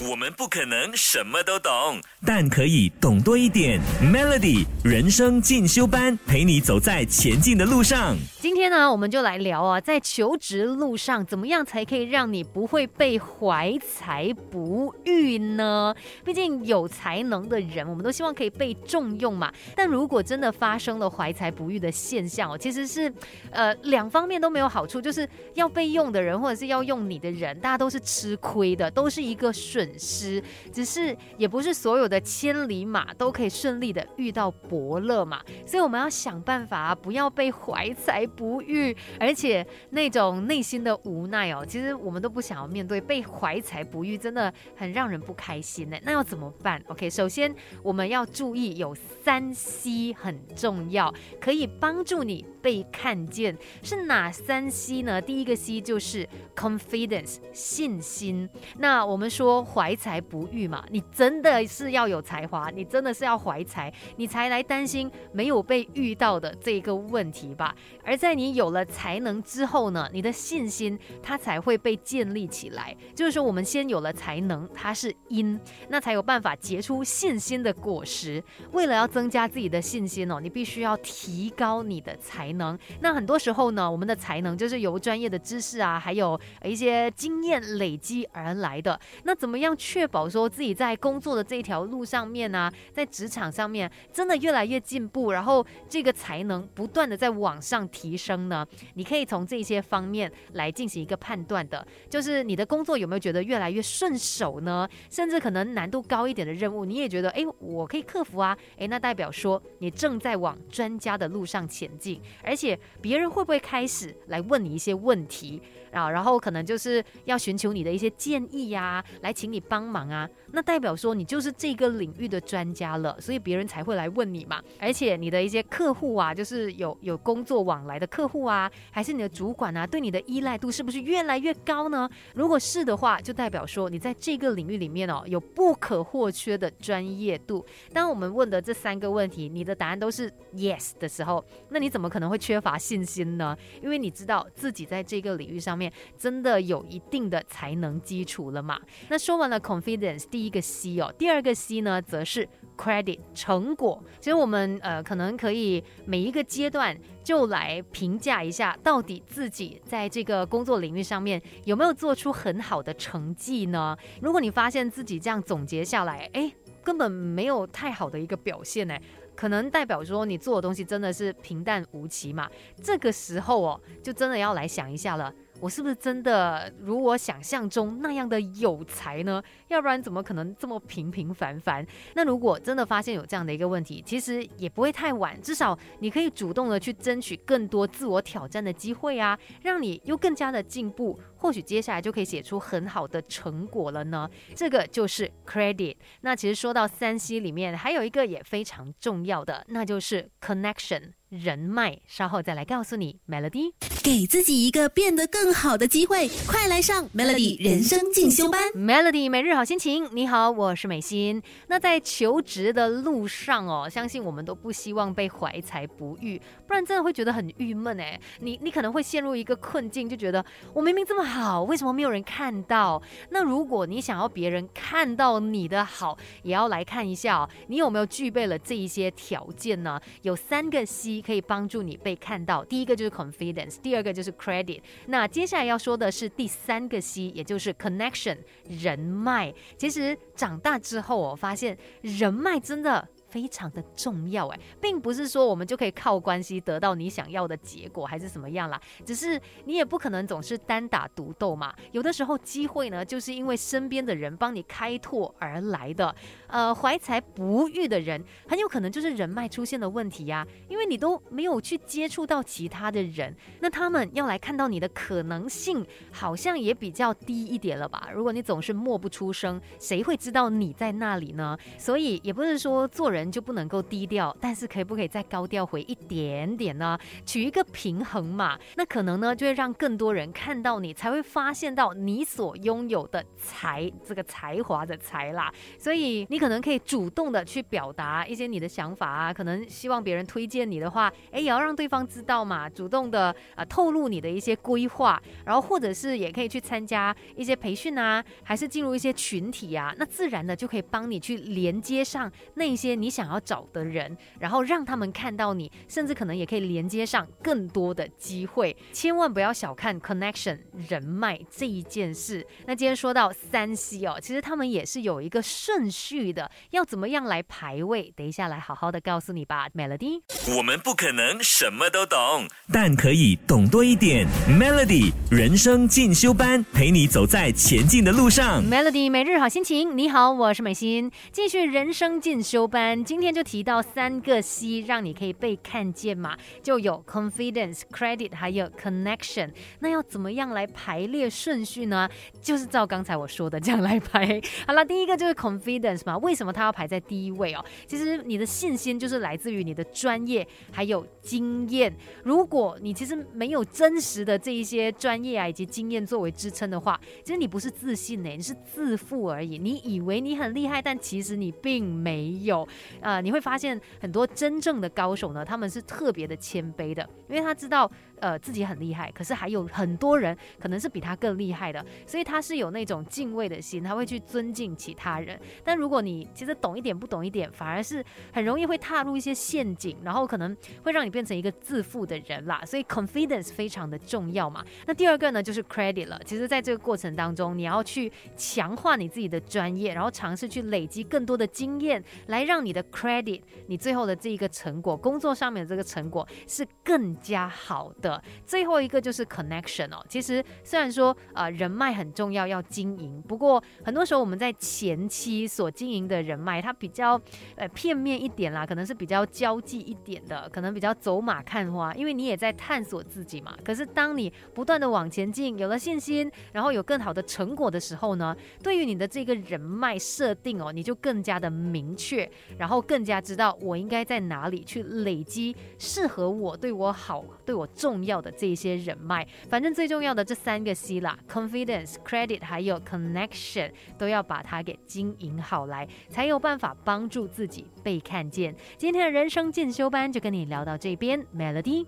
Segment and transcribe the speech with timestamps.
[0.00, 3.80] 我们不可能什么都懂，但可以懂多一点。
[4.00, 8.16] Melody 人生进修班，陪你走在前进的路上。
[8.38, 15.92] 今天呢，我们就来聊啊，在求职路上，怎么样才可以让你不会被怀才不遇呢？
[16.24, 19.52] 毕竟有才能的人，我们都希望可以被重用嘛。
[19.74, 23.12] 但如果真的发生了怀才不遇的现象哦，其实是
[23.50, 29.87] 呃两方面都没有好处，就是要被用的人或者是要用你的人，大家都是吃亏的，都是一个损。
[29.96, 30.42] 失，
[30.72, 45.96] 只是也不是所有的千里马都可以顺利的遇到伯乐嘛，所以我们要想办法不要被怀才不遇，而且那种内心的无奈哦，其实我们都不想要面对被怀才不遇，真的很让人不开心呢。
[46.02, 55.20] 那要怎么办？OK，首先我们要注意有三 C 很重要，可以帮助你被看见，是哪三 C 呢？
[55.20, 58.48] 第一个 C 就是 confidence 信心。
[58.78, 59.58] 那我们说。
[59.78, 67.72] 怀才不遇嘛，你真的是要有才华，你真的是要怀才，你才来担心没有被遇到的这个问题吧。
[68.04, 72.96] 而在你有了才能之后呢，你的信心它才会被建立起来。
[73.14, 78.42] 就是说，我们先有了才能，它是因，那才有办法结出信心的果实。
[78.72, 82.76] 为了要增加自己的信心哦，你必须要提高你的才能。
[83.00, 88.98] 那很多时候呢，我们的才能就是由专业的知识啊，还有一些经验累积而来的。
[89.22, 89.67] 那怎么样？
[89.68, 98.66] 要确保说自己在工作的这条路上面呢，在职场上面真的越来越进步，然后这个才能不断的在往上提升呢？
[98.94, 104.88] 你可以从这些方面来进行一个判断的，就是你的工作有没有觉得越来越顺手呢？
[105.10, 108.56] 甚至可能难度高一点的任务，你也觉得哎，我可以克服啊？
[108.78, 115.60] 哎，那代表说你正在往专家的路上前进，而且别人会不会开始来问你一些问题？
[115.92, 120.28] 啊，然后可能就是要寻求你的一些建议呀，来请你帮忙啊。
[120.52, 124.62] 那代表说你就是这个领域的专家了，所以别人才会来问你嘛。
[124.80, 132.08] 而且你的一些客户啊，就是有有工作往来的客户啊，还是你的主管啊，对你的依赖度是不是越来越高呢？
[132.34, 137.64] 如果是的话，就代表说你在这个领域里面哦，有不可或缺的专业度。
[137.92, 143.56] 当我们问的这三个问题，你的答案都是 yes 的时候，那你怎么可能会缺乏信心呢？
[143.82, 148.78] 因为你知道自己在这个领域上面真的有一定的才能基础了嘛。
[149.08, 150.24] 那说完了 confidence。
[150.28, 154.02] 第一个 C 哦，第二个 C 呢，则是 credit 成果。
[154.20, 163.96] 其实我们呃，可能可以每一个阶段就来评价一下，到底自己在这个工作领域上面有没有做出很好的成绩呢？
[164.20, 168.98] 如果你发现自己这样总结下来，哎，根本没有太好的一个表现呢，
[169.34, 172.48] 可能代表说你做的东西真的是平淡无奇嘛。
[172.82, 175.32] 这个时候哦，就真的要来想一下了。
[175.60, 179.42] 我是不是真的如我想象中那样的有才呢？
[179.68, 181.86] 要不然怎么可能这么平平凡凡？
[182.14, 194.28] 那如果真的发现有这样的一个问题，其实也不会太晚，至少你可以主动的去争取更多自我挑战的机会啊，让你又更加的进步，或许接下来就可以写出很好的成果了呢。
[194.54, 195.96] 这个就是 credit。
[196.20, 201.12] 那其实说到三 C 里面，还有一个也非常重要的，那就是 connection。
[201.28, 203.20] 人脉，稍后再来告诉你。
[203.28, 203.72] Melody，
[204.02, 208.62] 给自己一个变得更好的机会，快来上 Melody 人生进修班。
[208.72, 211.42] Melody 每日好心情，你好，我是美心。
[211.66, 218.18] 那在求职的路上哦，相信我们都不希望被怀才不遇，不然真的会觉得很郁闷哎。
[218.40, 223.00] 你你可能会陷入一个困境，就觉得我明明这么好，为什么没有人看到？
[223.30, 230.00] 那如果你想要别人看到你的好，也要来看一下哦，你有没有具备了这一些条件呢？
[230.22, 231.18] 有三个 C。
[231.28, 232.64] 可以帮助你被看到。
[232.64, 234.80] 第一个就是 confidence，第二个就是 credit。
[235.08, 239.52] 那接下来要说的是第三个 C，也就是 connection，人脉。
[239.76, 243.06] 其实长大之后，我发现人脉真的。
[243.28, 248.80] 非常的重要哎，并不是说我们就可以靠关系得到你想要的结果，还是什么样啦？
[249.04, 251.74] 只是你也不可能总是单打独斗嘛。
[251.92, 256.14] 有的时候机会呢，就是因为身边的人帮你开拓而来的。
[256.46, 268.08] 呃，怀才不遇的人，很有可能就是人脉出现了问题呀，因为你都没有去接触到其他的人，那他们要来看到你的可能性，好像也比较低一点了吧？
[268.14, 271.58] 如果你总是默不出声，谁会知道你在那里呢？
[271.76, 273.17] 所以也不是说做人。
[273.18, 276.98] 人就不能够低调，但是可以不可以再高调回一点点呢？
[277.26, 278.58] 取一个平衡嘛。
[278.76, 285.52] 那可能呢，就会让更多人看到你，才会发现到你所拥有的才，这个才华的才啦。
[285.78, 308.76] 所以你可能可以主动的去表达一些你的想法啊，可能希望别人推荐你的话，哎，也要让对方知道嘛，主动的啊透露你的一些规划，然后或者是也可以去参加一些培训啊，还是进入一些群体啊，那自然的就可以帮你去连接上那些你想要找的人，然后让他们看到你，甚至可能也可以连接上更多的机会。
[308.92, 310.58] 千万不要小看 connection
[310.88, 312.46] 人脉这一件事。
[312.66, 318.12] 那今天说到三 C 哦，其实他们也是有一个顺序的，要怎么样来排位？
[318.16, 320.20] 等一下来好好的告诉你吧，Melody。
[320.56, 324.26] 我们不可能什么都懂，但可以懂多一点。
[324.48, 328.62] Melody 人生进修班，陪你走在前进的路上。
[328.64, 332.97] Melody 每日好心情，你好，我是美心，继续人生进修班。
[333.04, 339.50] 今天就提到三个 C，让你可以被看见嘛，就有 confidence、credit 还有 connection。
[339.80, 342.08] 那要怎么样来排列顺序呢？
[342.40, 344.40] 就是照刚才我说的这样来排。
[344.66, 347.64] 好了，第一个就是 confidence 嘛，为什么它要排在第一位哦？
[347.86, 351.94] 其实你的信心就是来自于你的专业还有经验。
[352.24, 359.58] 如果你其实没有真实的这一些专业啊以及经验作为支撑的话，其实你不是自信呢，你是自负而已。
[359.58, 362.66] 你以为你很厉害，但其实你并没有。
[363.00, 375.38] 呃，你会发现很多真正的高手呢，他们是特别的谦卑的，因为他知道呃自己很厉害，可是还有很多人可能是比他更厉害的，所以他是有那种敬畏的心，他会去尊敬其他人。
[375.64, 382.62] 但如果你其实懂一点不懂一点，反而是很容易会踏入一些陷阱，然后可能会让你变成一个自负的人啦。
[382.64, 384.64] 所以 confidence 非常的重要嘛。
[384.86, 386.20] 那第二个呢，就是 credit 了。
[386.24, 398.07] 其实在这个过程当中，你要去强化你自己的专业，然后尝试去累积更多的经验，来让你的 credit，你最后的这一个成果，工作上面的这个成果是更加好的。
[398.46, 400.04] 最后一个就是 connection 哦。
[400.08, 407.20] 其实虽然说呃人脉很重要，要经营，不过很多时候我们在前期所经营的人脉，它比较
[407.56, 413.56] 呃片面一点啦，可能是比较交际一点的，可能比较走马看花，因为你也在探索自己嘛。
[413.64, 429.26] 可是当你不断的往前进，有了信心，然后有更好的成果的时候呢，对于你的这个人脉设定哦，你就更加的明确，然后更加知道我应该在哪里去累积适合我、对我好、对我重要的这些人脉。
[429.48, 438.54] 反正最重要的这三个 C 啦，confidence、credit 还有 connection，都要把它给经营好来，才有办法帮助自己被看见。
[438.76, 441.86] 今天的人生进修班就跟你聊到这边，Melody。